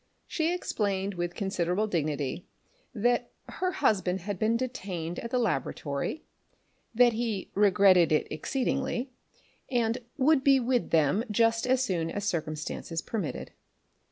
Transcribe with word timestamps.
She 0.25 0.51
explained 0.51 1.13
with 1.13 1.35
considerable 1.35 1.85
dignity 1.85 2.47
that 2.91 3.29
her 3.49 3.71
husband 3.71 4.21
had 4.21 4.39
been 4.39 4.57
detained 4.57 5.19
at 5.19 5.29
the 5.29 5.37
laboratory, 5.37 6.23
that 6.95 7.13
he 7.13 7.51
regretted 7.53 8.11
it 8.11 8.27
exceedingly, 8.31 9.11
but 9.69 10.03
would 10.17 10.43
be 10.43 10.59
with 10.59 10.89
them 10.89 11.23
just 11.29 11.67
as 11.67 11.83
soon 11.83 12.09
as 12.09 12.25
circumstances 12.25 12.99
permitted. 13.03 13.51